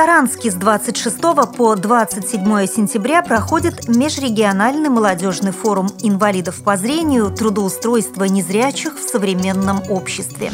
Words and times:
Саранске 0.00 0.50
с 0.50 0.54
26 0.54 1.20
по 1.58 1.76
27 1.76 2.42
сентября 2.66 3.20
проходит 3.20 3.86
межрегиональный 3.86 4.88
молодежный 4.88 5.52
форум 5.52 5.88
инвалидов 6.00 6.62
по 6.64 6.78
зрению 6.78 7.30
«Трудоустройство 7.30 8.24
незрячих 8.24 8.98
в 8.98 9.02
современном 9.06 9.82
обществе». 9.90 10.52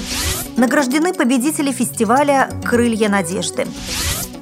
Награждены 0.56 1.14
победители 1.14 1.71
фестиваля 1.71 2.51
«Крылья 2.64 3.09
надежды». 3.09 3.69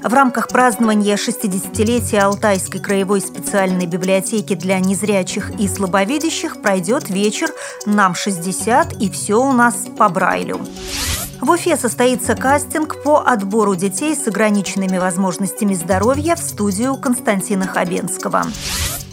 В 0.03 0.15
рамках 0.15 0.49
празднования 0.49 1.17
60-летия 1.17 2.21
Алтайской 2.21 2.81
краевой 2.81 3.21
специальной 3.21 3.85
библиотеки 3.85 4.55
для 4.55 4.79
незрячих 4.79 5.51
и 5.61 5.69
слабовидящих 5.69 6.63
пройдет 6.63 7.11
вечер 7.11 7.51
«Нам 7.85 8.13
60» 8.13 8.99
и 9.01 9.11
все 9.11 9.35
у 9.35 9.53
нас 9.53 9.85
по 9.99 10.09
Брайлю. 10.09 10.61
В 11.41 11.51
Уфе 11.51 11.77
состоится 11.77 12.35
кастинг 12.35 13.03
по 13.03 13.21
отбору 13.21 13.75
детей 13.75 14.15
с 14.15 14.27
ограниченными 14.27 14.99
возможностями 14.99 15.75
здоровья 15.75 16.37
в 16.37 16.41
студию 16.41 16.97
Константина 16.97 17.67
Хабенского. 17.67 18.45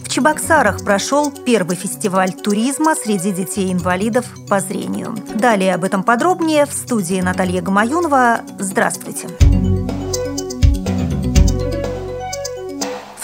В 0.03 0.09
Чебоксарах 0.09 0.83
прошел 0.83 1.31
первый 1.31 1.75
фестиваль 1.75 2.33
туризма 2.33 2.95
среди 2.95 3.31
детей-инвалидов 3.31 4.25
по 4.49 4.59
зрению. 4.59 5.15
Далее 5.35 5.73
об 5.73 5.83
этом 5.83 6.03
подробнее 6.03 6.65
в 6.65 6.73
студии 6.73 7.21
Наталья 7.21 7.61
Гамаюнова. 7.61 8.41
Здравствуйте. 8.59 9.29
Здравствуйте. 9.39 9.80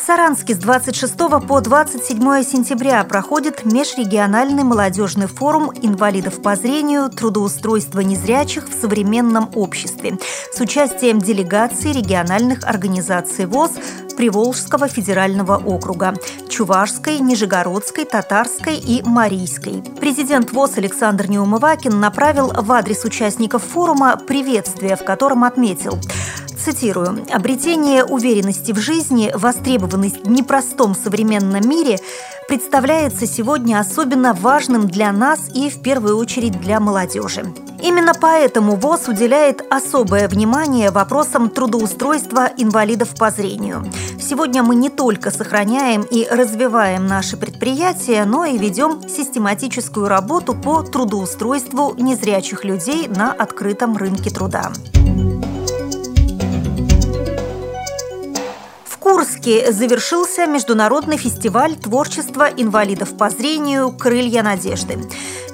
Саранске 0.07 0.55
с 0.55 0.57
26 0.59 1.17
по 1.17 1.59
27 1.59 2.41
сентября 2.41 3.03
проходит 3.03 3.65
межрегиональный 3.65 4.63
молодежный 4.63 5.27
форум 5.27 5.69
инвалидов 5.81 6.41
по 6.41 6.55
зрению 6.55 7.09
«Трудоустройство 7.09 7.99
незрячих 7.99 8.69
в 8.69 8.73
современном 8.73 9.49
обществе» 9.53 10.17
с 10.53 10.61
участием 10.61 11.19
делегаций 11.19 11.91
региональных 11.91 12.63
организаций 12.63 13.47
ВОЗ 13.47 13.71
Приволжского 14.15 14.87
федерального 14.87 15.57
округа– 15.57 16.13
Чувашской, 16.49 17.19
Нижегородской, 17.19 18.05
Татарской 18.05 18.77
и 18.77 19.03
Марийской. 19.03 19.83
Президент 19.99 20.53
ВОЗ 20.53 20.77
Александр 20.77 21.27
Неумывакин 21.27 21.99
направил 21.99 22.53
в 22.55 22.71
адрес 22.71 23.03
участников 23.03 23.61
форума 23.61 24.15
приветствие, 24.15 24.95
в 24.95 25.03
котором 25.03 25.43
отметил– 25.43 25.99
цитирую, 26.57 27.25
«обретение 27.31 28.03
уверенности 28.03 28.71
в 28.71 28.77
жизни, 28.77 29.31
востребованность 29.33 30.25
в 30.25 30.29
непростом 30.29 30.95
современном 30.95 31.67
мире 31.67 31.99
представляется 32.47 33.27
сегодня 33.27 33.79
особенно 33.79 34.33
важным 34.33 34.87
для 34.87 35.11
нас 35.11 35.49
и 35.53 35.69
в 35.69 35.81
первую 35.81 36.17
очередь 36.17 36.59
для 36.59 36.79
молодежи. 36.79 37.45
Именно 37.81 38.13
поэтому 38.19 38.75
ВОЗ 38.75 39.09
уделяет 39.09 39.61
особое 39.69 40.27
внимание 40.27 40.89
вопросам 40.89 41.49
трудоустройства 41.49 42.49
инвалидов 42.57 43.09
по 43.17 43.29
зрению. 43.29 43.85
Сегодня 44.19 44.63
мы 44.63 44.75
не 44.75 44.89
только 44.89 45.29
сохраняем 45.29 46.01
и 46.01 46.27
развиваем 46.29 47.05
наши 47.05 47.37
предприятия, 47.37 48.25
но 48.25 48.45
и 48.45 48.57
ведем 48.57 49.07
систематическую 49.07 50.07
работу 50.07 50.55
по 50.55 50.81
трудоустройству 50.81 51.93
незрячих 51.97 52.63
людей 52.63 53.07
на 53.07 53.31
открытом 53.31 53.95
рынке 53.95 54.31
труда. 54.31 54.71
Курске 59.27 59.73
завершился 59.73 60.45
международный 60.45 61.17
фестиваль 61.17 61.75
творчества 61.75 62.49
инвалидов 62.55 63.17
по 63.17 63.29
зрению 63.29 63.91
«Крылья 63.91 64.41
надежды». 64.41 64.97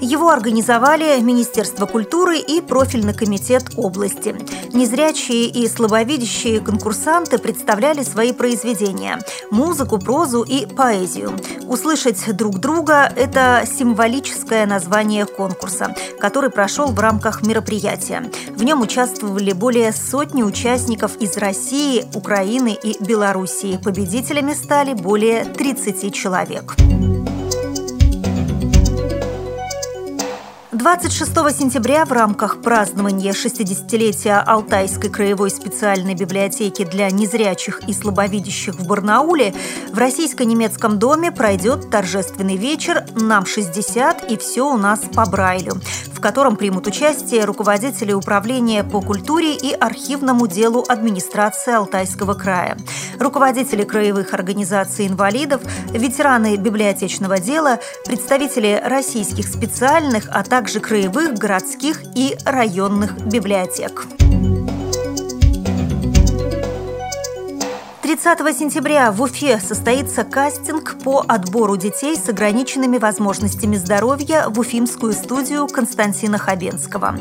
Его 0.03 0.31
организовали 0.31 1.17
Министерство 1.21 1.85
культуры 1.85 2.37
и 2.37 2.59
профильный 2.59 3.13
комитет 3.13 3.69
области. 3.77 4.35
Незрячие 4.73 5.45
и 5.45 5.65
слабовидящие 5.65 6.59
конкурсанты 6.59 7.37
представляли 7.37 8.03
свои 8.03 8.33
произведения– 8.33 9.19
музыку, 9.51 9.99
прозу 9.99 10.43
и 10.43 10.65
поэзию. 10.65 11.31
Услышать 11.69 12.35
друг 12.35 12.59
друга– 12.59 13.09
это 13.15 13.63
символическое 13.65 14.65
название 14.65 15.25
конкурса, 15.25 15.95
который 16.19 16.49
прошел 16.49 16.87
в 16.87 16.99
рамках 16.99 17.41
мероприятия. 17.41 18.29
В 18.57 18.63
нем 18.65 18.81
участвовали 18.81 19.53
более 19.53 19.93
сотни 19.93 20.43
участников 20.43 21.15
из 21.21 21.37
России, 21.37 22.05
Украины 22.13 22.77
и 22.83 23.01
Белоруссии. 23.01 23.79
Победителями 23.81 24.53
стали 24.53 24.95
более 24.95 25.45
30 25.45 26.13
человек. 26.13 26.75
26 30.83 31.31
сентября 31.57 32.03
в 32.03 32.11
рамках 32.11 32.61
празднования 32.61 33.31
60-летия 33.31 34.43
Алтайской 34.45 35.09
краевой 35.09 35.49
специальной 35.49 36.13
библиотеки 36.13 36.83
для 36.83 37.09
незрячих 37.09 37.87
и 37.87 37.93
слабовидящих 37.93 38.75
в 38.75 38.85
Барнауле 38.85 39.53
в 39.93 39.97
Российско-немецком 39.97 40.99
доме 40.99 41.31
пройдет 41.31 41.89
торжественный 41.89 42.57
вечер 42.57 43.05
«Нам 43.15 43.45
60 43.45 44.29
и 44.29 44.35
все 44.35 44.63
у 44.63 44.75
нас 44.75 44.99
по 45.15 45.25
Брайлю», 45.25 45.75
котором 46.23 46.55
примут 46.55 46.87
участие 46.87 47.43
руководители 47.43 48.13
управления 48.13 48.85
по 48.85 49.01
культуре 49.01 49.55
и 49.55 49.73
архивному 49.73 50.47
делу 50.47 50.85
администрации 50.87 51.73
Алтайского 51.73 52.33
края, 52.33 52.77
руководители 53.19 53.83
краевых 53.83 54.33
организаций 54.33 55.05
инвалидов, 55.05 55.61
ветераны 55.91 56.55
библиотечного 56.55 57.39
дела, 57.39 57.79
представители 58.05 58.81
российских 58.85 59.47
специальных, 59.49 60.29
а 60.31 60.43
также 60.43 60.79
краевых, 60.79 61.33
городских 61.33 62.01
и 62.15 62.37
районных 62.45 63.19
библиотек. 63.27 64.07
30 68.13 68.55
сентября 68.55 69.11
в 69.11 69.23
Уфе 69.23 69.59
состоится 69.59 70.23
кастинг 70.23 70.99
по 71.03 71.25
отбору 71.27 71.77
детей 71.77 72.15
с 72.15 72.29
ограниченными 72.29 72.99
возможностями 72.99 73.75
здоровья 73.75 74.49
в 74.49 74.59
уфимскую 74.59 75.13
студию 75.13 75.67
Константина 75.67 76.37
Хабенского. 76.37 77.15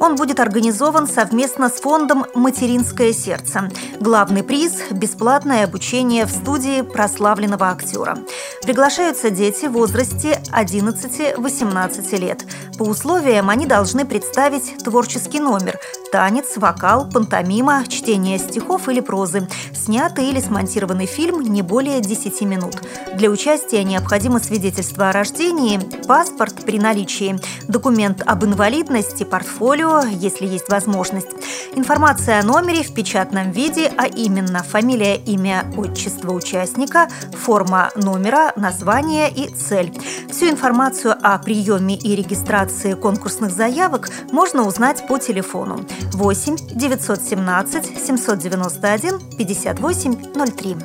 Он 0.00 0.16
будет 0.16 0.40
организован 0.40 1.08
совместно 1.08 1.70
с 1.70 1.80
фондом 1.80 2.26
«Материнское 2.34 3.14
сердце». 3.14 3.70
Главный 4.00 4.42
приз– 4.42 4.82
бесплатное 4.90 5.64
обучение 5.64 6.26
в 6.26 6.30
студии 6.30 6.82
прославленного 6.82 7.70
актера. 7.70 8.18
Приглашаются 8.64 9.30
дети 9.30 9.64
в 9.64 9.72
возрасте 9.72 10.42
11-18 10.52 12.18
лет. 12.18 12.44
По 12.76 12.82
условиям 12.82 13.48
они 13.48 13.64
должны 13.64 14.04
представить 14.04 14.84
творческий 14.84 15.40
номер– 15.40 15.78
танец, 16.14 16.56
вокал, 16.58 17.08
пантомима, 17.08 17.84
чтение 17.88 18.38
стихов 18.38 18.88
или 18.88 19.00
прозы, 19.00 19.48
снятый 19.72 20.30
или 20.30 20.38
смонтированный 20.38 21.06
фильм 21.06 21.42
не 21.42 21.60
более 21.60 22.00
10 22.00 22.40
минут. 22.42 22.76
Для 23.16 23.30
участия 23.30 23.82
необходимо 23.82 24.38
свидетельство 24.38 25.08
о 25.08 25.12
рождении, 25.12 25.80
паспорт 26.06 26.64
при 26.64 26.78
наличии, 26.78 27.40
документ 27.66 28.22
об 28.24 28.44
инвалидности, 28.44 29.24
портфолио, 29.24 30.02
если 30.04 30.46
есть 30.46 30.68
возможность. 30.68 31.30
Информация 31.74 32.40
о 32.40 32.42
номере 32.42 32.82
в 32.82 32.94
печатном 32.94 33.50
виде, 33.50 33.92
а 33.96 34.06
именно 34.06 34.62
фамилия, 34.62 35.16
имя, 35.16 35.64
отчество 35.76 36.32
участника, 36.32 37.08
форма 37.32 37.90
номера, 37.96 38.52
название 38.56 39.30
и 39.30 39.48
цель. 39.48 39.92
Всю 40.30 40.50
информацию 40.50 41.16
о 41.20 41.38
приеме 41.38 41.96
и 41.96 42.14
регистрации 42.14 42.94
конкурсных 42.94 43.50
заявок 43.50 44.08
можно 44.32 44.66
узнать 44.66 45.06
по 45.06 45.18
телефону 45.18 45.84
8 46.12 46.56
917 46.74 47.98
791 48.06 49.20
58 49.36 50.14
03. 50.56 50.76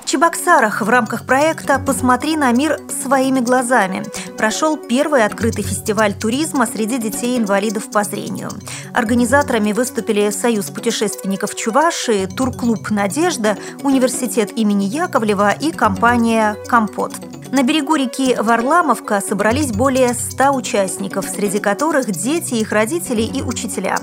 В 0.00 0.10
Чебоксарах 0.10 0.80
в 0.80 0.88
рамках 0.88 1.26
проекта 1.26 1.78
«Посмотри 1.78 2.36
на 2.36 2.50
мир 2.52 2.78
своими 3.02 3.40
глазами» 3.40 4.04
прошел 4.38 4.76
первый 4.76 5.24
открытый 5.24 5.64
фестиваль 5.64 6.14
туризма 6.14 6.66
среди 6.66 6.96
детей-инвалидов 6.98 7.90
по 7.90 8.04
зрению. 8.04 8.50
Организаторами 8.94 9.72
выступили 9.72 10.30
Союз 10.30 10.66
путешественников 10.70 11.54
Чувашии, 11.54 12.26
турклуб 12.26 12.90
«Надежда», 12.90 13.58
Университет 13.82 14.56
имени 14.56 14.84
Яковлева 14.84 15.50
и 15.50 15.72
компания 15.72 16.56
«Компот». 16.68 17.12
На 17.50 17.62
берегу 17.62 17.94
реки 17.94 18.36
Варламовка 18.38 19.22
собрались 19.26 19.72
более 19.72 20.12
100 20.12 20.50
участников, 20.50 21.26
среди 21.26 21.60
которых 21.60 22.10
дети, 22.10 22.54
их 22.54 22.72
родители 22.72 23.22
и 23.22 23.40
учителя. 23.40 23.96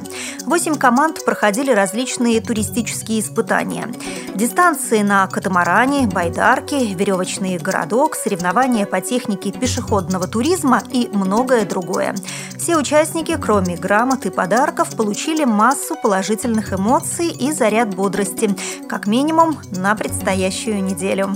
Восемь 0.45 0.75
команд 0.75 1.23
проходили 1.23 1.71
различные 1.71 2.41
туристические 2.41 3.19
испытания. 3.19 3.87
Дистанции 4.33 5.03
на 5.03 5.27
катамаране, 5.27 6.07
байдарке, 6.07 6.93
веревочный 6.95 7.59
городок, 7.59 8.15
соревнования 8.15 8.87
по 8.87 8.99
технике 8.99 9.51
пешеходного 9.51 10.27
туризма 10.27 10.81
и 10.91 11.07
многое 11.13 11.65
другое. 11.65 12.15
Все 12.57 12.77
участники, 12.77 13.37
кроме 13.39 13.77
грамот 13.77 14.25
и 14.25 14.31
подарков, 14.31 14.95
получили 14.95 15.45
массу 15.45 15.95
положительных 16.01 16.73
эмоций 16.73 17.27
и 17.27 17.51
заряд 17.51 17.93
бодрости, 17.93 18.55
как 18.89 19.05
минимум 19.05 19.59
на 19.69 19.93
предстоящую 19.93 20.83
неделю. 20.83 21.35